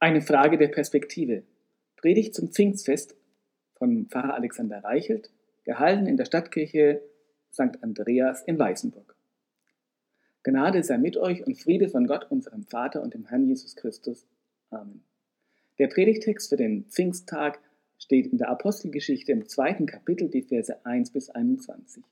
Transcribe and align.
Eine 0.00 0.20
Frage 0.20 0.58
der 0.58 0.68
Perspektive. 0.68 1.42
Predigt 1.96 2.32
zum 2.32 2.52
Pfingstfest 2.52 3.16
von 3.74 4.06
Pfarrer 4.06 4.34
Alexander 4.34 4.84
Reichelt, 4.84 5.30
gehalten 5.64 6.06
in 6.06 6.16
der 6.16 6.24
Stadtkirche 6.24 7.02
St. 7.52 7.82
Andreas 7.82 8.42
in 8.44 8.60
Weißenburg. 8.60 9.16
Gnade 10.44 10.84
sei 10.84 10.98
mit 10.98 11.16
euch 11.16 11.44
und 11.44 11.58
Friede 11.58 11.88
von 11.88 12.06
Gott, 12.06 12.30
unserem 12.30 12.62
Vater 12.62 13.02
und 13.02 13.14
dem 13.14 13.26
Herrn 13.26 13.48
Jesus 13.48 13.74
Christus. 13.74 14.28
Amen. 14.70 15.02
Der 15.80 15.88
Predigtext 15.88 16.48
für 16.48 16.56
den 16.56 16.84
Pfingsttag 16.84 17.58
steht 17.98 18.28
in 18.28 18.38
der 18.38 18.50
Apostelgeschichte 18.50 19.32
im 19.32 19.48
zweiten 19.48 19.86
Kapitel, 19.86 20.28
die 20.28 20.42
Verse 20.42 20.86
1 20.86 21.10
bis 21.10 21.28
21. 21.28 22.04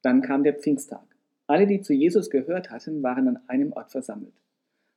Dann 0.00 0.22
kam 0.22 0.44
der 0.44 0.54
Pfingsttag. 0.54 1.06
Alle, 1.48 1.66
die 1.66 1.80
zu 1.80 1.92
Jesus 1.92 2.30
gehört 2.30 2.70
hatten, 2.70 3.02
waren 3.02 3.26
an 3.26 3.40
einem 3.48 3.72
Ort 3.72 3.90
versammelt. 3.90 4.43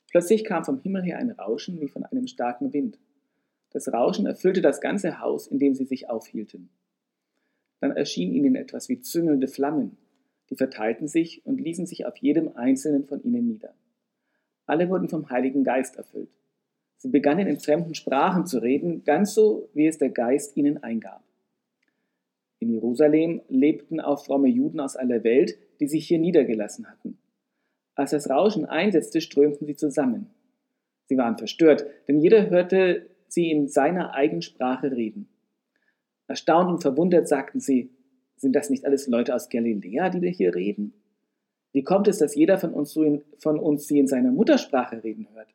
Plötzlich 0.10 0.44
kam 0.46 0.64
vom 0.64 0.80
Himmel 0.80 1.04
her 1.04 1.18
ein 1.18 1.32
Rauschen 1.32 1.80
wie 1.82 1.88
von 1.88 2.04
einem 2.04 2.28
starken 2.28 2.74
Wind. 2.74 2.98
Das 3.72 3.92
Rauschen 3.92 4.26
erfüllte 4.26 4.62
das 4.62 4.82
ganze 4.82 5.20
Haus, 5.20 5.48
in 5.48 5.60
dem 5.60 5.74
sie 5.74 5.86
sich 5.86 6.10
aufhielten. 6.10 6.70
Dann 7.80 7.92
erschien 7.92 8.34
ihnen 8.34 8.56
etwas 8.56 8.90
wie 8.90 9.02
züngelnde 9.02 9.48
Flammen, 9.48 9.98
die 10.50 10.56
verteilten 10.56 11.08
sich 11.08 11.46
und 11.46 11.60
ließen 11.60 11.86
sich 11.86 12.06
auf 12.06 12.18
jedem 12.18 12.56
einzelnen 12.56 13.06
von 13.06 13.22
ihnen 13.24 13.46
nieder. 13.46 13.74
Alle 14.66 14.90
wurden 14.90 15.10
vom 15.10 15.30
Heiligen 15.30 15.64
Geist 15.64 15.98
erfüllt. 15.98 16.30
Sie 16.98 17.10
begannen 17.10 17.48
in 17.48 17.60
fremden 17.60 17.94
Sprachen 17.94 18.46
zu 18.46 18.60
reden, 18.60 19.04
ganz 19.04 19.34
so, 19.34 19.70
wie 19.74 19.88
es 19.88 19.98
der 19.98 20.10
Geist 20.10 20.58
ihnen 20.58 20.82
eingab. 20.82 21.24
In 22.60 22.72
Jerusalem 22.72 23.42
lebten 23.50 24.00
auch 24.00 24.26
fromme 24.26 24.48
Juden 24.48 24.80
aus 24.80 24.96
aller 24.96 25.24
Welt, 25.24 25.58
die 25.80 25.88
sich 25.88 26.08
hier 26.08 26.18
niedergelassen 26.18 26.90
hatten. 26.90 27.20
Als 27.98 28.12
das 28.12 28.30
Rauschen 28.30 28.66
einsetzte, 28.66 29.22
strömten 29.22 29.66
sie 29.66 29.76
zusammen. 29.76 30.30
Sie 31.08 31.18
waren 31.18 31.38
verstört, 31.38 31.84
denn 32.08 32.20
jeder 32.20 32.50
hörte 32.50 33.10
sie 33.28 33.50
in 33.50 33.68
seiner 33.68 34.14
eigenen 34.14 34.44
Sprache 34.44 34.92
reden. 34.92 35.28
Erstaunt 36.28 36.70
und 36.70 36.82
verwundert 36.82 37.28
sagten 37.28 37.60
sie, 37.60 37.90
sind 38.36 38.56
das 38.56 38.70
nicht 38.70 38.86
alles 38.86 39.08
Leute 39.08 39.34
aus 39.34 39.50
Galiläa, 39.50 40.10
die 40.10 40.22
wir 40.22 40.30
hier 40.30 40.54
reden? 40.54 40.94
Wie 41.74 41.84
kommt 41.84 42.08
es, 42.08 42.20
dass 42.20 42.36
jeder 42.36 42.60
von 42.60 42.72
uns, 42.72 42.98
von 43.40 43.60
uns 43.60 43.88
sie 43.88 43.98
in 43.98 44.08
seiner 44.08 44.32
Muttersprache 44.32 45.04
reden 45.04 45.28
hört? 45.34 45.50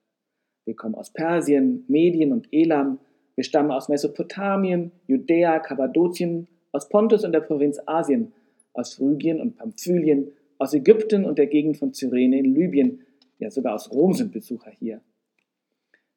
Wir 0.64 0.74
kommen 0.74 0.96
aus 0.96 1.12
Persien, 1.12 1.84
Medien 1.86 2.32
und 2.32 2.48
Elam, 2.50 2.98
wir 3.36 3.44
stammen 3.44 3.70
aus 3.70 3.88
Mesopotamien, 3.88 4.90
Judäa, 5.06 5.60
Kappadokien, 5.60 6.48
aus 6.72 6.88
Pontus 6.88 7.24
und 7.24 7.32
der 7.32 7.40
Provinz 7.40 7.78
Asien, 7.86 8.32
aus 8.72 8.94
Phrygien 8.94 9.40
und 9.40 9.56
Pamphylien, 9.56 10.32
aus 10.62 10.72
Ägypten 10.72 11.24
und 11.24 11.38
der 11.38 11.48
Gegend 11.48 11.76
von 11.76 11.92
Cyrene 11.92 12.38
in 12.38 12.54
Libyen, 12.54 13.02
ja 13.38 13.50
sogar 13.50 13.74
aus 13.74 13.90
Rom 13.90 14.12
sind 14.12 14.32
Besucher 14.32 14.70
hier. 14.70 15.00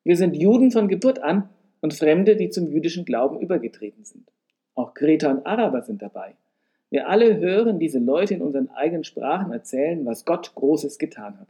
Wir 0.04 0.16
sind 0.18 0.36
Juden 0.36 0.70
von 0.70 0.88
Geburt 0.88 1.20
an 1.20 1.50
und 1.82 1.96
Fremde, 1.96 2.36
die 2.36 2.50
zum 2.50 2.68
jüdischen 2.68 3.06
Glauben 3.06 3.42
übergetreten 3.42 4.06
sind. 4.06 4.32
Auch 4.76 4.94
Kreter 4.94 5.32
und 5.32 5.48
Araber 5.48 5.82
sind 5.82 6.04
dabei. 6.04 6.36
Wir 6.92 7.10
alle 7.10 7.40
hören 7.40 7.80
diese 7.80 7.98
Leute 7.98 8.36
in 8.36 8.44
unseren 8.44 8.70
eigenen 8.70 9.04
Sprachen 9.04 9.52
erzählen, 9.52 10.06
was 10.06 10.26
Gott 10.26 10.54
Großes 10.54 11.00
getan 11.00 11.40
hat. 11.40 11.48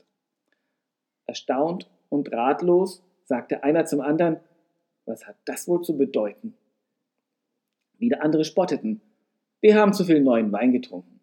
Erstaunt 1.25 1.89
und 2.07 2.31
ratlos 2.31 3.03
sagte 3.25 3.63
einer 3.63 3.85
zum 3.85 3.99
anderen, 3.99 4.37
was 5.05 5.27
hat 5.27 5.35
das 5.43 5.67
wohl 5.67 5.81
zu 5.81 5.97
bedeuten? 5.97 6.53
Wieder 7.97 8.23
andere 8.23 8.45
spotteten, 8.45 9.01
wir 9.59 9.75
haben 9.75 9.91
zu 9.93 10.05
viel 10.05 10.21
neuen 10.21 10.51
Wein 10.51 10.71
getrunken. 10.71 11.14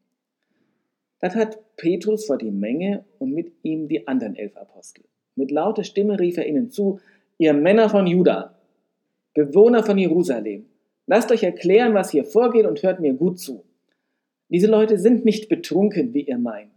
Das 1.22 1.36
hat 1.36 1.76
Petrus 1.76 2.26
vor 2.26 2.36
die 2.36 2.50
Menge 2.50 3.04
und 3.20 3.32
mit 3.32 3.52
ihm 3.62 3.86
die 3.86 4.08
anderen 4.08 4.34
elf 4.34 4.56
Apostel. 4.56 5.04
Mit 5.36 5.52
lauter 5.52 5.84
Stimme 5.84 6.18
rief 6.18 6.36
er 6.36 6.48
ihnen 6.48 6.70
zu, 6.70 6.98
ihr 7.38 7.54
Männer 7.54 7.88
von 7.88 8.08
Juda, 8.08 8.58
Bewohner 9.32 9.84
von 9.84 9.98
Jerusalem, 9.98 10.66
lasst 11.06 11.30
euch 11.30 11.44
erklären, 11.44 11.94
was 11.94 12.10
hier 12.10 12.24
vorgeht 12.24 12.66
und 12.66 12.82
hört 12.82 12.98
mir 12.98 13.14
gut 13.14 13.38
zu. 13.38 13.64
Diese 14.48 14.66
Leute 14.66 14.98
sind 14.98 15.24
nicht 15.24 15.48
betrunken, 15.48 16.12
wie 16.12 16.22
ihr 16.22 16.38
meint. 16.38 16.72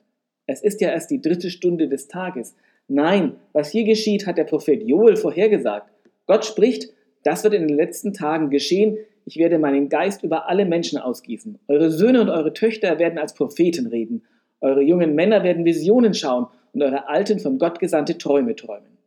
Es 0.45 0.61
ist 0.61 0.79
ja 0.79 0.91
erst 0.91 1.09
die 1.09 1.21
dritte 1.21 1.49
Stunde 1.49 1.87
des 1.87 2.07
Tages. 2.07 2.55
Nein, 2.87 3.37
was 3.51 3.71
hier 3.71 3.83
geschieht, 3.83 4.27
hat 4.27 4.37
der 4.37 4.43
Prophet 4.43 4.83
Joel 4.83 5.15
vorhergesagt. 5.15 5.91
Gott 6.27 6.45
spricht, 6.45 6.93
das 7.23 7.43
wird 7.43 7.55
in 7.55 7.67
den 7.67 7.75
letzten 7.75 8.13
Tagen 8.13 8.51
geschehen. 8.51 8.99
Ich 9.25 9.37
werde 9.37 9.57
meinen 9.57 9.89
Geist 9.89 10.23
über 10.23 10.47
alle 10.47 10.65
Menschen 10.65 10.99
ausgießen. 10.99 11.57
Eure 11.67 11.89
Söhne 11.89 12.21
und 12.21 12.29
eure 12.29 12.53
Töchter 12.53 12.99
werden 12.99 13.17
als 13.17 13.33
Propheten 13.33 13.87
reden 13.87 14.21
eure 14.61 14.81
jungen 14.81 15.15
Männer 15.15 15.43
werden 15.43 15.65
Visionen 15.65 16.13
schauen 16.13 16.47
und 16.73 16.81
eure 16.81 17.07
Alten 17.07 17.39
von 17.39 17.57
Gott 17.57 17.79
gesandte 17.79 18.17
Träume 18.17 18.55
träumen. 18.55 18.97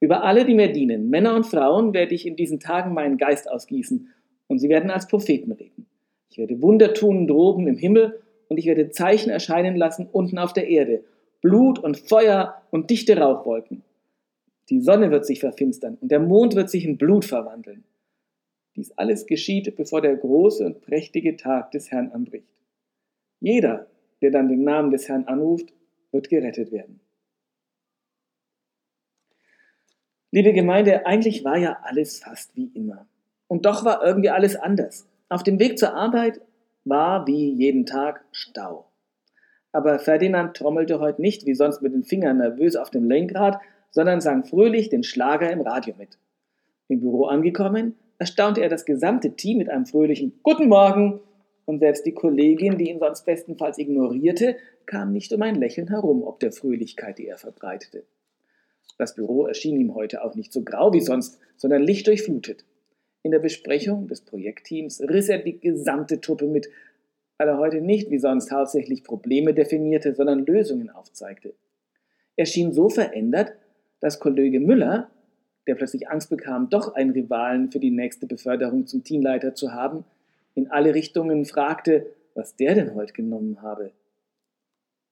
Über 0.00 0.24
alle, 0.24 0.44
die 0.44 0.54
mir 0.54 0.72
dienen, 0.72 1.10
Männer 1.10 1.36
und 1.36 1.46
Frauen, 1.46 1.92
werde 1.92 2.14
ich 2.14 2.26
in 2.26 2.36
diesen 2.36 2.58
Tagen 2.58 2.94
meinen 2.94 3.18
Geist 3.18 3.50
ausgießen 3.50 4.08
und 4.46 4.58
sie 4.58 4.68
werden 4.68 4.90
als 4.90 5.06
Propheten 5.06 5.52
reden. 5.52 5.86
Ich 6.30 6.38
werde 6.38 6.62
Wunder 6.62 6.94
tun 6.94 7.26
droben 7.26 7.66
im 7.66 7.76
Himmel 7.76 8.20
und 8.48 8.56
ich 8.56 8.66
werde 8.66 8.90
Zeichen 8.90 9.30
erscheinen 9.30 9.76
lassen 9.76 10.08
unten 10.10 10.38
auf 10.38 10.52
der 10.52 10.68
Erde. 10.68 11.04
Blut 11.42 11.78
und 11.78 11.98
Feuer 11.98 12.62
und 12.70 12.90
dichte 12.90 13.16
Rauchwolken. 13.16 13.82
Die 14.70 14.80
Sonne 14.80 15.10
wird 15.10 15.26
sich 15.26 15.40
verfinstern 15.40 15.98
und 16.00 16.10
der 16.10 16.20
Mond 16.20 16.54
wird 16.54 16.70
sich 16.70 16.84
in 16.84 16.96
Blut 16.96 17.24
verwandeln. 17.24 17.84
Dies 18.76 18.92
alles 18.92 19.26
geschieht, 19.26 19.74
bevor 19.76 20.00
der 20.00 20.16
große 20.16 20.64
und 20.64 20.80
prächtige 20.80 21.36
Tag 21.36 21.72
des 21.72 21.90
Herrn 21.90 22.12
anbricht. 22.12 22.46
Jeder, 23.40 23.86
der 24.22 24.30
dann 24.30 24.48
den 24.48 24.64
Namen 24.64 24.90
des 24.90 25.08
Herrn 25.08 25.24
anruft, 25.24 25.72
wird 26.12 26.28
gerettet 26.28 26.72
werden. 26.72 27.00
Liebe 30.32 30.52
Gemeinde, 30.52 31.06
eigentlich 31.06 31.44
war 31.44 31.58
ja 31.58 31.78
alles 31.82 32.20
fast 32.20 32.54
wie 32.56 32.70
immer. 32.74 33.06
Und 33.48 33.66
doch 33.66 33.84
war 33.84 34.04
irgendwie 34.04 34.30
alles 34.30 34.54
anders. 34.54 35.08
Auf 35.28 35.42
dem 35.42 35.58
Weg 35.58 35.76
zur 35.76 35.94
Arbeit 35.94 36.40
war 36.84 37.26
wie 37.26 37.52
jeden 37.52 37.84
Tag 37.84 38.24
Stau. 38.30 38.86
Aber 39.72 39.98
Ferdinand 39.98 40.56
trommelte 40.56 41.00
heute 41.00 41.20
nicht 41.20 41.46
wie 41.46 41.54
sonst 41.54 41.82
mit 41.82 41.92
den 41.92 42.04
Fingern 42.04 42.38
nervös 42.38 42.76
auf 42.76 42.90
dem 42.90 43.08
Lenkrad, 43.08 43.60
sondern 43.90 44.20
sang 44.20 44.44
fröhlich 44.44 44.88
den 44.88 45.02
Schlager 45.02 45.50
im 45.50 45.60
Radio 45.60 45.94
mit. 45.98 46.18
Im 46.88 47.00
Büro 47.00 47.26
angekommen, 47.26 47.96
erstaunte 48.18 48.60
er 48.60 48.68
das 48.68 48.84
gesamte 48.84 49.34
Team 49.34 49.58
mit 49.58 49.68
einem 49.68 49.86
fröhlichen 49.86 50.38
Guten 50.42 50.68
Morgen 50.68 51.20
und 51.70 51.78
selbst 51.78 52.04
die 52.04 52.12
Kollegin, 52.12 52.78
die 52.78 52.90
ihn 52.90 52.98
sonst 52.98 53.24
bestenfalls 53.24 53.78
ignorierte, 53.78 54.56
kam 54.86 55.12
nicht 55.12 55.32
um 55.32 55.40
ein 55.42 55.54
Lächeln 55.54 55.88
herum, 55.88 56.24
ob 56.24 56.40
der 56.40 56.50
Fröhlichkeit, 56.50 57.18
die 57.18 57.28
er 57.28 57.38
verbreitete. 57.38 58.02
Das 58.98 59.14
Büro 59.14 59.46
erschien 59.46 59.80
ihm 59.80 59.94
heute 59.94 60.24
auch 60.24 60.34
nicht 60.34 60.52
so 60.52 60.62
grau 60.62 60.92
wie 60.92 61.00
sonst, 61.00 61.38
sondern 61.56 61.82
lichtdurchflutet. 61.82 62.64
In 63.22 63.30
der 63.30 63.38
Besprechung 63.38 64.08
des 64.08 64.22
Projektteams 64.22 65.00
riss 65.00 65.28
er 65.28 65.38
die 65.38 65.60
gesamte 65.60 66.20
Truppe 66.20 66.48
mit, 66.48 66.68
weil 67.38 67.48
er 67.48 67.58
heute 67.58 67.80
nicht 67.80 68.10
wie 68.10 68.18
sonst 68.18 68.50
hauptsächlich 68.50 69.04
Probleme 69.04 69.54
definierte, 69.54 70.12
sondern 70.14 70.44
Lösungen 70.44 70.90
aufzeigte. 70.90 71.54
Er 72.34 72.46
schien 72.46 72.72
so 72.72 72.88
verändert, 72.88 73.52
dass 74.00 74.18
Kollege 74.18 74.58
Müller, 74.58 75.08
der 75.68 75.76
plötzlich 75.76 76.08
Angst 76.08 76.30
bekam, 76.30 76.68
doch 76.68 76.94
einen 76.94 77.12
Rivalen 77.12 77.70
für 77.70 77.78
die 77.78 77.92
nächste 77.92 78.26
Beförderung 78.26 78.88
zum 78.88 79.04
Teamleiter 79.04 79.54
zu 79.54 79.72
haben, 79.72 80.04
in 80.54 80.70
alle 80.70 80.94
Richtungen 80.94 81.44
fragte, 81.44 82.06
was 82.34 82.56
der 82.56 82.74
denn 82.74 82.94
heute 82.94 83.12
genommen 83.12 83.62
habe. 83.62 83.92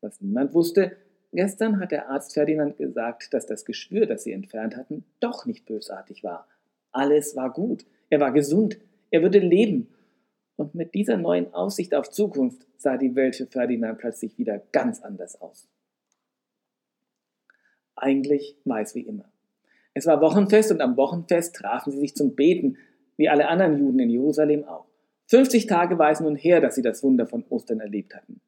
Was 0.00 0.20
niemand 0.20 0.54
wusste, 0.54 0.96
gestern 1.32 1.80
hat 1.80 1.90
der 1.90 2.08
Arzt 2.08 2.34
Ferdinand 2.34 2.76
gesagt, 2.76 3.34
dass 3.34 3.46
das 3.46 3.64
Geschwür, 3.64 4.06
das 4.06 4.24
sie 4.24 4.32
entfernt 4.32 4.76
hatten, 4.76 5.04
doch 5.20 5.46
nicht 5.46 5.66
bösartig 5.66 6.22
war. 6.22 6.46
Alles 6.92 7.36
war 7.36 7.52
gut, 7.52 7.84
er 8.10 8.20
war 8.20 8.32
gesund, 8.32 8.78
er 9.10 9.22
würde 9.22 9.38
leben. 9.38 9.88
Und 10.56 10.74
mit 10.74 10.94
dieser 10.94 11.16
neuen 11.16 11.54
Aussicht 11.54 11.94
auf 11.94 12.10
Zukunft 12.10 12.66
sah 12.76 12.96
die 12.96 13.14
Welt 13.14 13.36
für 13.36 13.46
Ferdinand 13.46 13.98
plötzlich 13.98 14.38
wieder 14.38 14.58
ganz 14.72 15.00
anders 15.00 15.40
aus. 15.40 15.68
Eigentlich 17.94 18.56
war 18.64 18.80
es 18.80 18.94
wie 18.94 19.02
immer. 19.02 19.30
Es 19.94 20.06
war 20.06 20.20
Wochenfest 20.20 20.70
und 20.70 20.80
am 20.80 20.96
Wochenfest 20.96 21.56
trafen 21.56 21.92
sie 21.92 21.98
sich 21.98 22.14
zum 22.14 22.34
Beten, 22.34 22.76
wie 23.16 23.28
alle 23.28 23.48
anderen 23.48 23.78
Juden 23.78 23.98
in 23.98 24.10
Jerusalem 24.10 24.64
auch. 24.64 24.87
50 25.28 25.66
Tage 25.66 25.98
war 25.98 26.10
es 26.10 26.20
nun 26.20 26.36
her, 26.36 26.60
dass 26.60 26.74
sie 26.74 26.82
das 26.82 27.02
Wunder 27.02 27.26
von 27.26 27.44
Ostern 27.50 27.80
erlebt 27.80 28.14
hatten. 28.14 28.40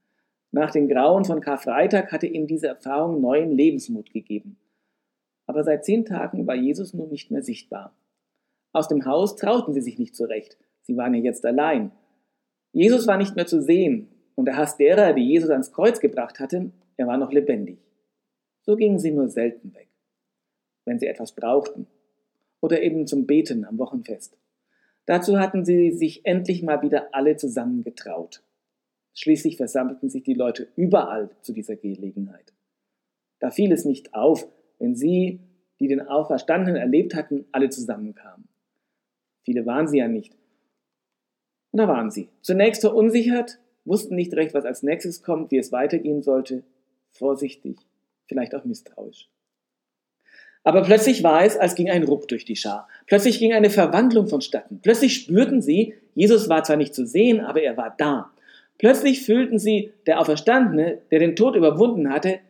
Nach 0.51 0.71
den 0.71 0.89
Grauen 0.89 1.25
von 1.25 1.41
Karfreitag 1.41 2.11
hatte 2.11 2.27
ihnen 2.27 2.47
diese 2.47 2.69
Erfahrung 2.69 3.21
neuen 3.21 3.53
Lebensmut 3.53 4.11
gegeben. 4.11 4.57
Aber 5.47 5.63
seit 5.63 5.85
zehn 5.85 6.07
Tagen 6.07 6.47
war 6.47 6.55
Jesus 6.55 6.95
nun 6.95 7.11
nicht 7.11 7.31
mehr 7.31 7.43
sichtbar. 7.43 7.95
Aus 8.73 8.89
dem 8.89 9.05
Haus 9.05 9.37
trauten 9.37 9.75
sie 9.75 9.83
sich 9.83 9.99
nicht 9.99 10.17
zurecht. 10.17 10.57
Sie 10.83 10.97
waren 10.97 11.15
ja 11.15 11.21
jetzt 11.21 11.45
allein. 11.45 11.93
Jesus 12.73 13.07
war 13.07 13.19
nicht 13.19 13.37
mehr 13.37 13.47
zu 13.47 13.61
sehen 13.61 14.09
und 14.35 14.47
der 14.47 14.57
Hass 14.57 14.77
derer, 14.77 15.13
die 15.13 15.29
Jesus 15.29 15.51
ans 15.51 15.73
Kreuz 15.73 16.01
gebracht 16.01 16.41
hatten, 16.41 16.73
er 16.97 17.07
war 17.07 17.19
noch 17.19 17.33
lebendig. 17.33 17.79
So 18.63 18.77
gingen 18.77 18.99
sie 18.99 19.11
nur 19.11 19.29
selten 19.29 19.75
weg, 19.75 19.89
wenn 20.87 20.99
sie 20.99 21.07
etwas 21.07 21.33
brauchten 21.33 21.87
oder 22.61 22.81
eben 22.83 23.07
zum 23.07 23.27
Beten 23.27 23.65
am 23.65 23.79
Wochenfest. 23.79 24.39
Dazu 25.11 25.41
hatten 25.41 25.65
sie 25.65 25.91
sich 25.91 26.25
endlich 26.25 26.63
mal 26.63 26.83
wieder 26.83 27.13
alle 27.13 27.35
zusammengetraut. 27.35 28.45
Schließlich 29.13 29.57
versammelten 29.57 30.09
sich 30.09 30.23
die 30.23 30.35
Leute 30.35 30.69
überall 30.77 31.31
zu 31.41 31.53
dieser 31.53 31.75
Gelegenheit. 31.75 32.55
Da 33.41 33.51
fiel 33.51 33.73
es 33.73 33.85
nicht 33.85 34.15
auf, 34.15 34.47
wenn 34.79 34.95
sie, 34.95 35.41
die 35.81 35.89
den 35.89 36.01
Auferstandenen 36.01 36.81
erlebt 36.81 37.17
hatten, 37.17 37.45
alle 37.51 37.71
zusammenkamen. 37.71 38.47
Viele 39.43 39.67
waren 39.67 39.89
sie 39.89 39.99
ja 39.99 40.07
nicht. 40.07 40.37
Und 41.73 41.79
da 41.79 41.89
waren 41.89 42.13
sie. 42.13 42.29
Zunächst 42.41 42.83
verunsichert, 42.83 43.59
wussten 43.85 44.15
nicht 44.15 44.33
recht, 44.35 44.55
was 44.55 44.65
als 44.65 44.85
nächstes 44.85 45.25
kommt, 45.25 45.51
wie 45.51 45.59
es 45.59 45.73
weitergehen 45.73 46.23
sollte, 46.23 46.63
vorsichtig, 47.11 47.81
vielleicht 48.29 48.55
auch 48.55 48.65
misstrauisch. 48.65 49.29
Aber 50.63 50.83
plötzlich 50.83 51.23
war 51.23 51.45
es, 51.45 51.57
als 51.57 51.75
ging 51.75 51.89
ein 51.89 52.05
Ruck 52.05 52.29
durch 52.29 52.45
die 52.45 52.57
Schar. 52.57 52.87
Plötzlich 53.07 53.39
ging 53.39 53.53
eine 53.53 53.71
Verwandlung 53.71 54.29
vonstatten. 54.29 54.81
Plötzlich 54.83 55.15
spürten 55.15 55.63
sie, 55.63 55.95
Jesus 56.15 56.49
war 56.49 56.65
zwar 56.65 56.77
nicht 56.77 56.95
zu 56.95 57.07
sehen, 57.07 57.41
aber 57.41 57.63
er 57.63 57.77
war 57.77 57.95
da. 57.97 58.31
Plötzlich 58.79 59.23
fühlten 59.23 59.59
sie, 59.59 59.93
der 60.07 60.21
Auferstandene, 60.21 60.99
der 61.11 61.19
den 61.19 61.37
Tod 61.37 61.57
überwunden 61.57 62.13
hatte, 62.13 62.41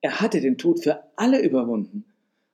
er 0.00 0.20
hatte 0.20 0.40
den 0.40 0.58
Tod 0.58 0.82
für 0.82 1.02
alle 1.16 1.40
überwunden. 1.40 2.04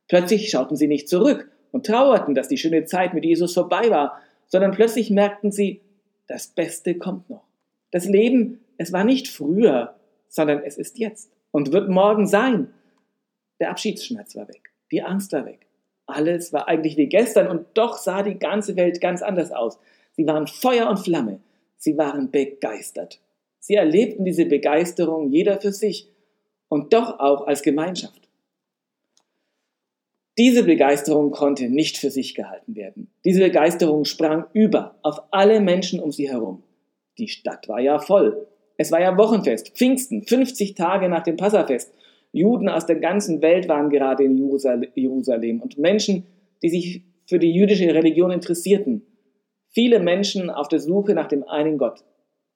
Plötzlich 0.08 0.48
schauten 0.50 0.76
sie 0.76 0.88
nicht 0.88 1.08
zurück 1.08 1.50
und 1.70 1.86
trauerten, 1.86 2.34
dass 2.34 2.48
die 2.48 2.58
schöne 2.58 2.84
Zeit 2.84 3.14
mit 3.14 3.24
Jesus 3.24 3.54
vorbei 3.54 3.90
war, 3.90 4.20
sondern 4.46 4.72
plötzlich 4.72 5.10
merkten 5.10 5.50
sie, 5.50 5.80
das 6.26 6.46
Beste 6.46 6.94
kommt 6.94 7.28
noch. 7.28 7.44
Das 7.90 8.06
Leben, 8.06 8.60
es 8.78 8.92
war 8.92 9.04
nicht 9.04 9.28
früher, 9.28 9.96
sondern 10.28 10.62
es 10.62 10.78
ist 10.78 10.98
jetzt 10.98 11.30
und 11.50 11.72
wird 11.72 11.88
morgen 11.88 12.26
sein. 12.26 12.72
Der 13.60 13.70
Abschiedsschmerz 13.70 14.34
war 14.36 14.48
weg. 14.48 14.71
Die 14.92 15.02
Angst 15.02 15.32
war 15.32 15.46
weg. 15.46 15.66
Alles 16.06 16.52
war 16.52 16.68
eigentlich 16.68 16.96
wie 16.96 17.06
gestern 17.06 17.48
und 17.48 17.66
doch 17.74 17.96
sah 17.96 18.22
die 18.22 18.38
ganze 18.38 18.76
Welt 18.76 19.00
ganz 19.00 19.22
anders 19.22 19.50
aus. 19.50 19.78
Sie 20.12 20.26
waren 20.26 20.46
Feuer 20.46 20.88
und 20.88 20.98
Flamme. 20.98 21.40
Sie 21.78 21.96
waren 21.96 22.30
begeistert. 22.30 23.20
Sie 23.58 23.74
erlebten 23.74 24.24
diese 24.24 24.44
Begeisterung 24.44 25.30
jeder 25.30 25.60
für 25.60 25.72
sich 25.72 26.08
und 26.68 26.92
doch 26.92 27.18
auch 27.18 27.46
als 27.46 27.62
Gemeinschaft. 27.62 28.28
Diese 30.38 30.64
Begeisterung 30.64 31.30
konnte 31.30 31.68
nicht 31.68 31.98
für 31.98 32.10
sich 32.10 32.34
gehalten 32.34 32.74
werden. 32.74 33.10
Diese 33.24 33.40
Begeisterung 33.40 34.04
sprang 34.04 34.46
über 34.52 34.96
auf 35.02 35.22
alle 35.30 35.60
Menschen 35.60 36.00
um 36.00 36.10
sie 36.10 36.30
herum. 36.30 36.62
Die 37.18 37.28
Stadt 37.28 37.68
war 37.68 37.80
ja 37.80 37.98
voll. 37.98 38.46
Es 38.78 38.90
war 38.90 39.00
ja 39.00 39.16
Wochenfest, 39.16 39.76
Pfingsten, 39.76 40.22
50 40.22 40.74
Tage 40.74 41.08
nach 41.08 41.22
dem 41.22 41.36
Passafest. 41.36 41.92
Juden 42.32 42.68
aus 42.68 42.86
der 42.86 42.96
ganzen 42.96 43.42
Welt 43.42 43.68
waren 43.68 43.90
gerade 43.90 44.24
in 44.24 44.36
Jerusalem 44.36 45.60
und 45.60 45.78
Menschen, 45.78 46.24
die 46.62 46.70
sich 46.70 47.04
für 47.26 47.38
die 47.38 47.52
jüdische 47.52 47.94
Religion 47.94 48.30
interessierten. 48.30 49.02
Viele 49.68 50.00
Menschen 50.00 50.50
auf 50.50 50.68
der 50.68 50.80
Suche 50.80 51.14
nach 51.14 51.28
dem 51.28 51.44
einen 51.44 51.78
Gott, 51.78 52.04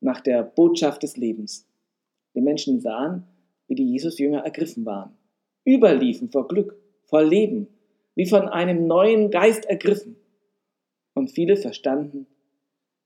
nach 0.00 0.20
der 0.20 0.42
Botschaft 0.42 1.02
des 1.02 1.16
Lebens. 1.16 1.66
Die 2.34 2.40
Menschen 2.40 2.80
sahen, 2.80 3.24
wie 3.68 3.74
die 3.74 3.90
Jesus-Jünger 3.90 4.40
ergriffen 4.40 4.84
waren, 4.86 5.16
überliefen 5.64 6.30
vor 6.30 6.48
Glück, 6.48 6.76
vor 7.04 7.22
Leben, 7.22 7.68
wie 8.14 8.26
von 8.26 8.48
einem 8.48 8.86
neuen 8.86 9.30
Geist 9.30 9.66
ergriffen. 9.66 10.16
Und 11.14 11.30
viele 11.30 11.56
verstanden, 11.56 12.26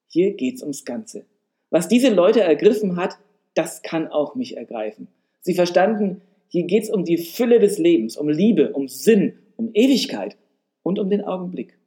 hier 0.07 0.35
geht's 0.35 0.63
ums 0.63 0.85
Ganze. 0.85 1.25
Was 1.71 1.89
diese 1.89 2.13
Leute 2.13 2.41
ergriffen 2.41 2.97
hat, 2.97 3.19
das 3.55 3.83
kann 3.83 4.09
auch 4.09 4.35
mich 4.35 4.57
ergreifen. 4.57 5.09
Sie 5.41 5.55
verstanden, 5.55 6.21
hier 6.51 6.65
geht 6.65 6.83
es 6.83 6.91
um 6.91 7.05
die 7.05 7.17
Fülle 7.17 7.61
des 7.61 7.79
Lebens, 7.79 8.17
um 8.17 8.29
Liebe, 8.29 8.73
um 8.73 8.89
Sinn, 8.89 9.35
um 9.55 9.71
Ewigkeit 9.73 10.37
und 10.83 10.99
um 10.99 11.09
den 11.09 11.23
Augenblick. 11.23 11.79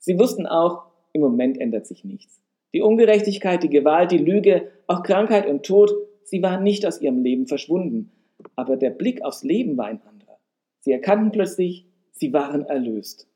Sie 0.00 0.18
wussten 0.18 0.44
auch, 0.44 0.86
im 1.12 1.20
Moment 1.20 1.56
ändert 1.60 1.86
sich 1.86 2.02
nichts. 2.04 2.42
Die 2.74 2.82
Ungerechtigkeit, 2.82 3.62
die 3.62 3.70
Gewalt, 3.70 4.10
die 4.10 4.18
Lüge, 4.18 4.72
auch 4.88 5.04
Krankheit 5.04 5.46
und 5.46 5.64
Tod, 5.64 5.92
sie 6.24 6.42
waren 6.42 6.64
nicht 6.64 6.84
aus 6.84 7.00
ihrem 7.00 7.22
Leben 7.22 7.46
verschwunden. 7.46 8.10
Aber 8.56 8.76
der 8.76 8.90
Blick 8.90 9.22
aufs 9.22 9.44
Leben 9.44 9.76
war 9.76 9.86
ein 9.86 10.02
anderer. 10.02 10.40
Sie 10.80 10.90
erkannten 10.90 11.30
plötzlich, 11.30 11.86
sie 12.10 12.32
waren 12.32 12.66
erlöst. 12.66 13.28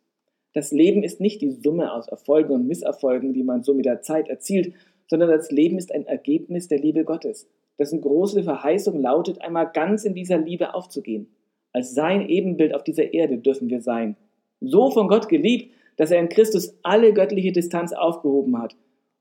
Das 0.52 0.73
Leben 0.73 1.05
ist 1.05 1.20
nicht 1.20 1.43
die 1.43 1.52
Summe 1.52 1.93
aus 1.93 2.08
Erfolgen 2.08 2.52
und 2.52 2.67
Misserfolgen, 2.67 3.35
die 3.35 3.44
man 3.44 3.62
so 3.62 3.73
mit 3.73 3.85
der 3.85 4.02
Zeit 4.02 4.29
erzielt, 4.29 4.75
sondern 5.06 5.31
das 5.31 5.52
Leben 5.52 5.79
ist 5.79 5.94
ein 5.94 6.06
Ergebnis 6.06 6.67
der 6.67 6.81
Liebe 6.81 7.05
Gottes 7.05 7.49
dessen 7.81 8.00
große 8.00 8.44
Verheißung 8.44 9.00
lautet, 9.00 9.41
einmal 9.41 9.71
ganz 9.73 10.05
in 10.05 10.15
dieser 10.15 10.38
Liebe 10.38 10.75
aufzugehen. 10.75 11.29
Als 11.73 11.94
sein 11.94 12.29
Ebenbild 12.29 12.75
auf 12.75 12.85
dieser 12.85 13.12
Erde 13.12 13.38
dürfen 13.38 13.69
wir 13.69 13.81
sein. 13.81 14.17
So 14.61 14.91
von 14.91 15.09
Gott 15.09 15.29
geliebt, 15.29 15.73
dass 15.97 16.11
er 16.11 16.21
in 16.21 16.29
Christus 16.29 16.79
alle 16.82 17.12
göttliche 17.12 17.53
Distanz 17.53 17.93
aufgehoben 17.93 18.59
hat, 18.59 18.77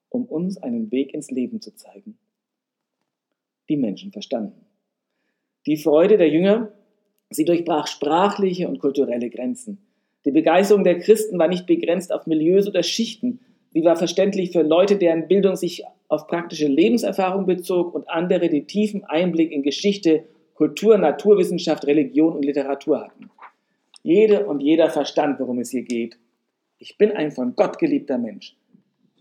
um 0.10 0.26
uns 0.26 0.62
einen 0.62 0.92
Weg 0.92 1.14
ins 1.14 1.32
Leben 1.32 1.62
zu 1.62 1.76
zeigen. 1.76 2.18
Die 3.70 3.78
Menschen 3.78 4.12
verstanden. 4.12 4.66
Die 5.66 5.78
Freude 5.78 6.18
der 6.18 6.30
Jünger, 6.30 6.72
sie 7.30 7.46
durchbrach 7.46 7.88
sprachliche 7.88 8.68
und 8.68 8.80
kulturelle 8.80 9.30
Grenzen. 9.30 9.80
Die 10.26 10.32
Begeisterung 10.32 10.84
der 10.84 11.00
Christen 11.00 11.40
war 11.40 11.48
nicht 11.48 11.66
begrenzt 11.66 12.12
auf 12.12 12.28
Milieus 12.28 12.68
oder 12.68 12.84
Schichten, 12.84 13.40
Sie 13.72 13.84
war 13.84 13.96
verständlich 13.96 14.52
für 14.52 14.64
Leute, 14.64 14.98
deren 14.98 15.28
Bildung 15.28 15.56
sich 15.56 15.84
auf 16.10 16.28
praktische 16.28 16.68
Lebenserfahrung 16.68 17.46
bezog 17.46 17.94
und 17.94 18.10
andere, 18.10 18.50
die 18.50 18.66
tiefen 18.66 19.06
Einblick 19.06 19.52
in 19.52 19.64
Geschichte, 19.64 20.26
Kultur, 20.56 20.98
Naturwissenschaft, 20.98 21.88
Religion 21.88 22.36
und 22.36 22.44
Literatur 22.44 23.00
hatten. 23.00 23.30
Jede 24.04 24.46
und 24.46 24.62
jeder 24.62 24.90
verstand, 24.90 25.40
worum 25.40 25.60
es 25.60 25.70
hier 25.70 25.84
geht. 25.84 26.18
Ich 26.80 26.98
bin 26.98 27.12
ein 27.12 27.32
von 27.32 27.56
Gott 27.56 27.78
geliebter 27.80 28.18
Mensch. 28.18 28.56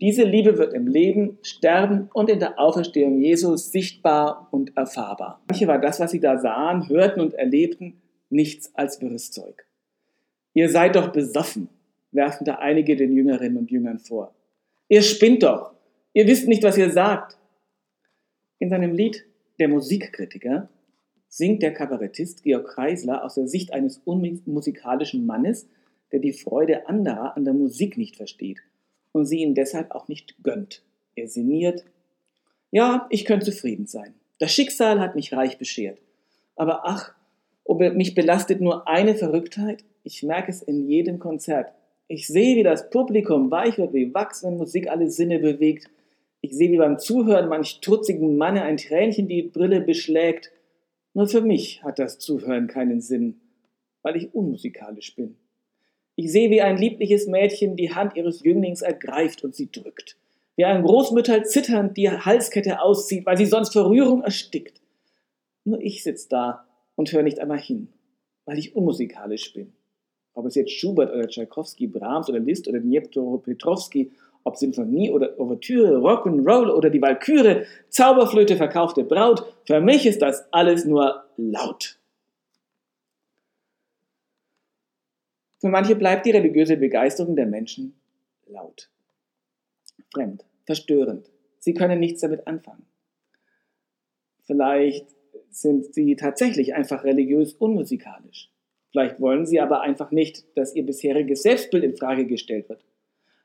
Diese 0.01 0.23
Liebe 0.23 0.57
wird 0.57 0.73
im 0.73 0.87
Leben, 0.87 1.37
Sterben 1.41 2.09
und 2.13 2.29
in 2.29 2.39
der 2.39 2.57
Auferstehung 2.57 3.21
Jesus 3.21 3.71
sichtbar 3.71 4.47
und 4.51 4.75
erfahrbar. 4.77 5.41
Manche 5.47 5.67
war 5.67 5.79
das, 5.79 5.99
was 5.99 6.11
sie 6.11 6.21
da 6.21 6.39
sahen, 6.39 6.87
hörten 6.87 7.19
und 7.19 7.33
erlebten, 7.33 8.01
nichts 8.29 8.73
als 8.75 9.01
wirres 9.01 9.31
Zeug. 9.31 9.65
Ihr 10.53 10.69
seid 10.69 10.95
doch 10.95 11.09
besoffen, 11.09 11.69
werfen 12.11 12.45
da 12.45 12.55
einige 12.55 12.95
den 12.95 13.13
Jüngerinnen 13.13 13.57
und 13.57 13.71
Jüngern 13.71 13.99
vor. 13.99 14.33
Ihr 14.87 15.01
spinnt 15.01 15.43
doch. 15.43 15.73
Ihr 16.13 16.27
wisst 16.27 16.47
nicht, 16.47 16.63
was 16.63 16.77
ihr 16.77 16.91
sagt. 16.91 17.37
In 18.57 18.69
seinem 18.69 18.93
Lied 18.93 19.25
Der 19.59 19.67
Musikkritiker 19.67 20.69
singt 21.27 21.61
der 21.61 21.73
Kabarettist 21.73 22.43
Georg 22.43 22.67
Kreisler 22.67 23.23
aus 23.23 23.35
der 23.35 23.47
Sicht 23.47 23.71
eines 23.73 23.99
unmusikalischen 24.05 25.25
Mannes, 25.25 25.67
der 26.11 26.19
die 26.19 26.33
Freude 26.33 26.87
anderer 26.87 27.37
an 27.37 27.45
der 27.45 27.53
Musik 27.53 27.97
nicht 27.97 28.15
versteht 28.15 28.59
und 29.11 29.25
sie 29.25 29.39
ihm 29.39 29.53
deshalb 29.53 29.91
auch 29.91 30.07
nicht 30.07 30.35
gönnt. 30.43 30.81
Er 31.15 31.27
sinniert, 31.27 31.85
ja, 32.71 33.07
ich 33.09 33.25
könnte 33.25 33.47
zufrieden 33.47 33.85
sein. 33.85 34.13
Das 34.39 34.51
Schicksal 34.51 34.99
hat 34.99 35.15
mich 35.15 35.33
reich 35.33 35.57
beschert. 35.57 35.99
Aber 36.55 36.81
ach, 36.85 37.13
ob 37.63 37.79
mich 37.79 38.15
belastet 38.15 38.61
nur 38.61 38.87
eine 38.87 39.15
Verrücktheit? 39.15 39.83
Ich 40.03 40.23
merke 40.23 40.51
es 40.51 40.61
in 40.61 40.87
jedem 40.87 41.19
Konzert. 41.19 41.71
Ich 42.07 42.27
sehe, 42.27 42.55
wie 42.55 42.63
das 42.63 42.89
Publikum 42.89 43.51
weich 43.51 43.77
wird 43.77 43.93
wie 43.93 44.13
Wachs, 44.13 44.43
wenn 44.43 44.57
Musik 44.57 44.89
alle 44.89 45.11
Sinne 45.11 45.39
bewegt. 45.39 45.89
Ich 46.41 46.55
sehe, 46.55 46.71
wie 46.71 46.77
beim 46.77 46.99
Zuhören 46.99 47.49
manch 47.49 47.81
trutzigen 47.81 48.37
Manne 48.37 48.63
ein 48.63 48.77
Tränchen 48.77 49.27
die 49.27 49.43
Brille 49.43 49.81
beschlägt. 49.81 50.51
Nur 51.13 51.27
für 51.27 51.41
mich 51.41 51.83
hat 51.83 51.99
das 51.99 52.19
Zuhören 52.19 52.67
keinen 52.67 53.01
Sinn, 53.01 53.41
weil 54.01 54.15
ich 54.15 54.33
unmusikalisch 54.33 55.15
bin. 55.15 55.35
Ich 56.15 56.31
sehe, 56.31 56.49
wie 56.49 56.61
ein 56.61 56.77
liebliches 56.77 57.27
Mädchen 57.27 57.75
die 57.75 57.93
Hand 57.93 58.15
ihres 58.15 58.43
Jünglings 58.43 58.81
ergreift 58.81 59.43
und 59.43 59.55
sie 59.55 59.71
drückt. 59.71 60.17
Wie 60.55 60.65
ein 60.65 60.83
Großmütter 60.83 61.43
zitternd 61.43 61.97
die 61.97 62.09
Halskette 62.09 62.81
auszieht, 62.81 63.25
weil 63.25 63.37
sie 63.37 63.45
sonst 63.45 63.73
vor 63.73 63.89
Rührung 63.89 64.23
erstickt. 64.23 64.81
Nur 65.63 65.81
ich 65.81 66.03
sitz 66.03 66.27
da 66.27 66.65
und 66.95 67.11
höre 67.11 67.23
nicht 67.23 67.39
einmal 67.39 67.59
hin, 67.59 67.89
weil 68.45 68.57
ich 68.57 68.75
unmusikalisch 68.75 69.53
bin 69.53 69.73
ob 70.39 70.45
es 70.45 70.55
jetzt 70.55 70.71
Schubert 70.71 71.13
oder 71.13 71.27
Tchaikovsky, 71.27 71.87
Brahms 71.87 72.29
oder 72.29 72.39
Liszt 72.39 72.67
oder 72.67 72.79
Dniepro 72.79 73.37
Petrovsky, 73.39 74.11
ob 74.43 74.57
Sinfonie 74.57 75.11
oder 75.11 75.39
Ouvertüre, 75.39 75.97
Rock'n'Roll 75.97 76.69
oder 76.71 76.89
die 76.89 77.01
Walküre, 77.01 77.65
Zauberflöte, 77.89 78.57
verkaufte 78.57 79.03
Braut, 79.03 79.43
für 79.65 79.81
mich 79.81 80.05
ist 80.05 80.21
das 80.21 80.51
alles 80.51 80.85
nur 80.85 81.23
laut. 81.37 81.99
Für 85.59 85.67
manche 85.67 85.95
bleibt 85.95 86.25
die 86.25 86.31
religiöse 86.31 86.77
Begeisterung 86.77 87.35
der 87.35 87.45
Menschen 87.45 87.93
laut, 88.47 88.89
fremd, 90.13 90.45
verstörend. 90.65 91.29
Sie 91.59 91.73
können 91.73 91.99
nichts 91.99 92.21
damit 92.21 92.47
anfangen. 92.47 92.85
Vielleicht 94.45 95.05
sind 95.51 95.93
sie 95.93 96.15
tatsächlich 96.15 96.73
einfach 96.73 97.03
religiös 97.03 97.53
unmusikalisch. 97.53 98.49
Vielleicht 98.91 99.19
wollen 99.19 99.45
sie 99.45 99.59
aber 99.59 99.81
einfach 99.81 100.11
nicht, 100.11 100.45
dass 100.57 100.73
ihr 100.73 100.85
bisheriges 100.85 101.43
Selbstbild 101.43 101.83
in 101.83 101.95
Frage 101.95 102.25
gestellt 102.25 102.69
wird. 102.69 102.83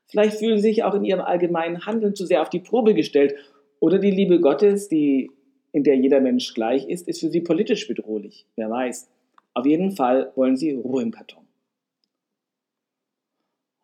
Vielleicht 0.07 0.39
fühlen 0.39 0.59
sie 0.59 0.69
sich 0.69 0.85
auch 0.85 0.95
in 0.95 1.05
ihrem 1.05 1.21
allgemeinen 1.21 1.87
Handeln 1.87 2.15
zu 2.15 2.27
sehr 2.27 2.43
auf 2.43 2.51
die 2.51 2.61
Probe 2.61 2.95
gestellt 2.95 3.35
oder 3.81 3.99
die 3.99 4.11
Liebe 4.11 4.41
Gottes, 4.41 4.89
die 4.89 5.31
in 5.73 5.83
der 5.83 5.97
jeder 5.97 6.21
Mensch 6.21 6.55
gleich 6.55 6.89
ist, 6.89 7.09
ist 7.09 7.21
für 7.21 7.31
sie 7.31 7.41
politisch 7.41 7.89
bedrohlich. 7.89 8.47
Wer 8.55 8.71
weiß. 8.71 9.11
Auf 9.55 9.67
jeden 9.67 9.91
Fall 9.93 10.33
wollen 10.37 10.57
sie 10.57 10.73
Ruhe 10.73 11.03
im 11.03 11.11
Karton. 11.11 11.45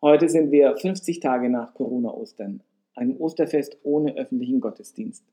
Heute 0.01 0.29
sind 0.29 0.51
wir 0.51 0.75
50 0.77 1.19
Tage 1.19 1.49
nach 1.49 1.73
Corona-Ostern, 1.73 2.63
einem 2.95 3.19
Osterfest 3.19 3.77
ohne 3.83 4.15
öffentlichen 4.15 4.59
Gottesdienst. 4.59 5.23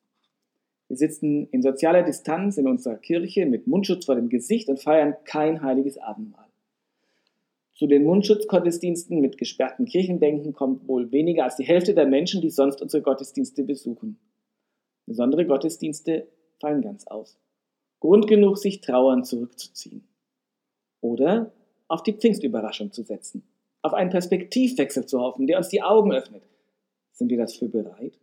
Wir 0.89 0.97
sitzen 0.97 1.49
in 1.53 1.63
sozialer 1.63 2.03
Distanz 2.03 2.59
in 2.59 2.67
unserer 2.67 2.97
Kirche 2.97 3.47
mit 3.47 3.67
Mundschutz 3.67 4.07
vor 4.07 4.17
dem 4.17 4.29
Gesicht 4.29 4.69
und 4.69 4.81
feiern 4.81 5.15
kein 5.25 5.63
heiliges 5.63 5.97
Abendmahl. 5.99 6.48
Zu 7.79 7.87
den 7.87 8.03
Mundschutzgottesdiensten 8.03 9.21
mit 9.21 9.39
gesperrten 9.39 9.85
Kirchenbänken 9.85 10.53
kommt 10.53 10.89
wohl 10.89 11.13
weniger 11.13 11.45
als 11.45 11.55
die 11.55 11.65
Hälfte 11.65 11.95
der 11.95 12.07
Menschen, 12.07 12.41
die 12.41 12.51
sonst 12.51 12.83
unsere 12.83 13.05
Gottesdienste 13.05 13.63
besuchen. 13.63 14.19
Besondere 15.07 15.47
Gottesdienste 15.47 16.27
fallen 16.59 16.83
ganz 16.83 17.07
aus. 17.07 17.39
Grund 18.01 18.27
genug, 18.27 18.59
sich 18.59 18.81
trauern 18.81 19.23
zurückzuziehen. 19.23 20.03
Oder 21.01 21.53
auf 21.87 22.03
die 22.03 22.15
Pfingstüberraschung 22.15 22.91
zu 22.91 23.05
setzen, 23.05 23.45
auf 23.83 23.95
einen 23.95 24.11
Perspektivwechsel 24.11 25.07
zu 25.07 25.21
hoffen, 25.21 25.47
der 25.47 25.59
uns 25.59 25.69
die 25.69 25.83
Augen 25.83 26.13
öffnet. 26.13 26.43
Sind 27.13 27.31
wir 27.31 27.39
dafür 27.39 27.69
bereit? 27.69 28.19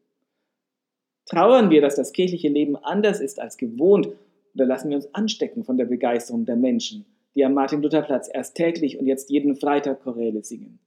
Trauern 1.28 1.70
wir, 1.70 1.80
dass 1.80 1.96
das 1.96 2.12
kirchliche 2.12 2.50
Leben 2.50 2.76
anders 2.76 3.22
ist 3.22 3.40
als 3.40 3.56
gewohnt, 3.56 4.10
oder 4.54 4.66
lassen 4.66 4.90
wir 4.90 4.98
uns 4.98 5.14
anstecken 5.14 5.64
von 5.64 5.78
der 5.78 5.86
Begeisterung 5.86 6.46
der 6.46 6.58
Menschen, 6.58 7.06
die 7.36 7.46
am 7.46 7.54
Martin-Luther-Platz 7.54 8.30
erst 8.34 8.56
täglich 8.56 8.98
und 8.98 9.06
jetzt 9.06 9.30
jeden 9.30 9.56
Freitag 9.56 10.02
Choräle 10.02 10.44
singen? 10.44 10.80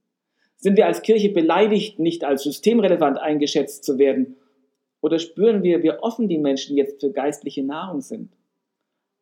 Sind 0.56 0.76
wir 0.76 0.86
als 0.86 1.02
Kirche 1.02 1.28
beleidigt, 1.28 1.98
nicht 1.98 2.24
als 2.24 2.42
systemrelevant 2.42 3.18
eingeschätzt 3.18 3.84
zu 3.84 3.98
werden? 3.98 4.36
Oder 5.00 5.18
spüren 5.18 5.62
wir, 5.62 5.82
wie 5.82 5.92
offen 5.92 6.28
die 6.28 6.38
Menschen 6.38 6.76
jetzt 6.76 7.00
für 7.00 7.12
geistliche 7.12 7.62
Nahrung 7.62 8.00
sind? 8.00 8.32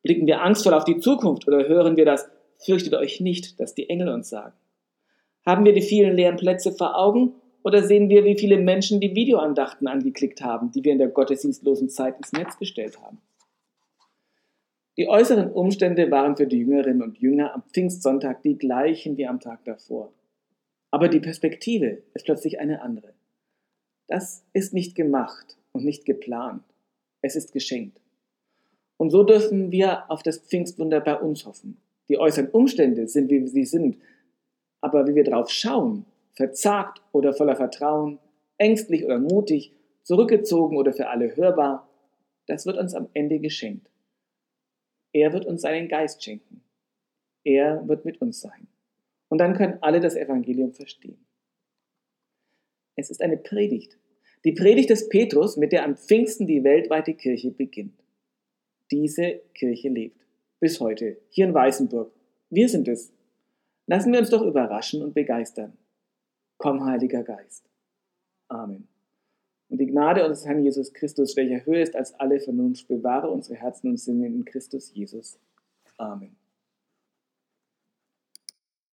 Blicken 0.02 0.26
wir 0.26 0.40
angstvoll 0.40 0.72
auf 0.72 0.84
die 0.84 0.98
Zukunft 0.98 1.46
oder 1.46 1.68
hören 1.68 1.96
wir 1.96 2.06
das, 2.06 2.28
fürchtet 2.58 2.94
euch 2.94 3.20
nicht, 3.20 3.60
dass 3.60 3.74
die 3.74 3.90
Engel 3.90 4.08
uns 4.08 4.30
sagen? 4.30 4.54
Haben 5.44 5.64
wir 5.64 5.74
die 5.74 5.82
vielen 5.82 6.16
leeren 6.16 6.36
Plätze 6.36 6.72
vor 6.72 6.96
Augen 6.96 7.34
oder 7.62 7.82
sehen 7.82 8.08
wir, 8.08 8.24
wie 8.24 8.38
viele 8.38 8.58
Menschen 8.58 9.00
die 9.00 9.14
Videoandachten 9.14 9.88
angeklickt 9.88 10.40
haben, 10.40 10.70
die 10.70 10.84
wir 10.84 10.92
in 10.92 10.98
der 10.98 11.08
gottesdienstlosen 11.08 11.88
Zeit 11.88 12.16
ins 12.16 12.32
Netz 12.32 12.58
gestellt 12.58 13.02
haben? 13.02 13.18
Die 14.96 15.08
äußeren 15.08 15.52
Umstände 15.52 16.10
waren 16.10 16.36
für 16.36 16.46
die 16.46 16.58
Jüngerinnen 16.58 17.02
und 17.02 17.18
Jünger 17.18 17.54
am 17.54 17.62
Pfingstsonntag 17.72 18.42
die 18.42 18.56
gleichen 18.56 19.18
wie 19.18 19.26
am 19.26 19.40
Tag 19.40 19.64
davor. 19.64 20.12
Aber 20.90 21.08
die 21.08 21.20
Perspektive 21.20 22.02
ist 22.14 22.24
plötzlich 22.24 22.60
eine 22.60 22.80
andere. 22.80 23.12
Das 24.08 24.44
ist 24.54 24.72
nicht 24.72 24.94
gemacht 24.94 25.58
und 25.72 25.84
nicht 25.84 26.06
geplant. 26.06 26.62
Es 27.20 27.36
ist 27.36 27.52
geschenkt. 27.52 28.00
Und 28.96 29.10
so 29.10 29.22
dürfen 29.22 29.70
wir 29.70 30.10
auf 30.10 30.22
das 30.22 30.38
Pfingstwunder 30.38 31.00
bei 31.00 31.18
uns 31.18 31.44
hoffen. 31.44 31.76
Die 32.08 32.18
äußeren 32.18 32.48
Umstände 32.48 33.08
sind, 33.08 33.30
wie 33.30 33.46
sie 33.46 33.64
sind, 33.64 33.98
aber 34.80 35.06
wie 35.06 35.14
wir 35.14 35.24
drauf 35.24 35.50
schauen, 35.50 36.06
verzagt 36.32 37.02
oder 37.12 37.34
voller 37.34 37.56
Vertrauen, 37.56 38.18
ängstlich 38.56 39.04
oder 39.04 39.18
mutig, 39.18 39.72
zurückgezogen 40.04 40.78
oder 40.78 40.92
für 40.94 41.08
alle 41.08 41.36
hörbar, 41.36 41.88
das 42.46 42.64
wird 42.64 42.78
uns 42.78 42.94
am 42.94 43.08
Ende 43.12 43.40
geschenkt. 43.40 43.90
Er 45.16 45.32
wird 45.32 45.46
uns 45.46 45.62
seinen 45.62 45.88
Geist 45.88 46.22
schenken. 46.22 46.62
Er 47.42 47.88
wird 47.88 48.04
mit 48.04 48.20
uns 48.20 48.42
sein. 48.42 48.68
Und 49.28 49.38
dann 49.38 49.56
können 49.56 49.78
alle 49.80 49.98
das 49.98 50.14
Evangelium 50.14 50.74
verstehen. 50.74 51.24
Es 52.96 53.08
ist 53.08 53.22
eine 53.22 53.38
Predigt. 53.38 53.98
Die 54.44 54.52
Predigt 54.52 54.90
des 54.90 55.08
Petrus, 55.08 55.56
mit 55.56 55.72
der 55.72 55.84
am 55.84 55.96
Pfingsten 55.96 56.46
die 56.46 56.64
weltweite 56.64 57.14
Kirche 57.14 57.50
beginnt. 57.50 58.04
Diese 58.90 59.40
Kirche 59.54 59.88
lebt. 59.88 60.20
Bis 60.60 60.80
heute. 60.80 61.16
Hier 61.30 61.46
in 61.46 61.54
Weißenburg. 61.54 62.12
Wir 62.50 62.68
sind 62.68 62.86
es. 62.86 63.10
Lassen 63.86 64.12
wir 64.12 64.20
uns 64.20 64.28
doch 64.28 64.42
überraschen 64.42 65.02
und 65.02 65.14
begeistern. 65.14 65.78
Komm, 66.58 66.84
Heiliger 66.84 67.22
Geist. 67.22 67.64
Amen. 68.48 68.86
Und 69.68 69.78
die 69.78 69.86
Gnade 69.86 70.24
unseres 70.24 70.46
Herrn 70.46 70.62
Jesus 70.62 70.92
Christus, 70.92 71.36
welcher 71.36 71.64
höher 71.66 71.82
ist 71.82 71.96
als 71.96 72.14
alle 72.14 72.38
Vernunft, 72.38 72.86
bewahre 72.88 73.30
unsere 73.30 73.56
Herzen 73.56 73.90
und 73.90 73.96
Sinne 73.98 74.26
in 74.26 74.44
Christus 74.44 74.92
Jesus. 74.94 75.38
Amen. 75.98 76.36